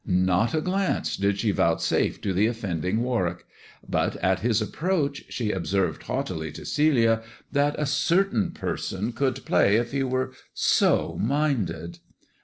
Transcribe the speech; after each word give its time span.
Not 0.07 0.55
a 0.55 0.61
glance 0.61 1.15
did 1.15 1.37
she 1.37 1.53
vouchw^fe 1.53 2.19
to 2.23 2.33
the 2.33 2.47
offending 2.47 3.03
Warwick; 3.03 3.45
but 3.87 4.15
at 4.15 4.39
his 4.39 4.59
approach 4.59 5.23
she 5.29 5.51
observed 5.51 6.01
haughtily 6.01 6.51
to 6.53 6.65
Celia 6.65 7.21
that 7.51 7.75
a 7.77 7.85
certain 7.85 8.49
person 8.49 9.11
could 9.13 9.45
play 9.45 9.75
if 9.75 9.91
he 9.91 10.01
were 10.01 10.33
so 10.55 11.19
minded. 11.21 11.99